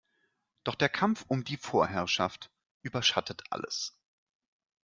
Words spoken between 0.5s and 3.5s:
Doch der Kampf um die Vorherrschaft überschattet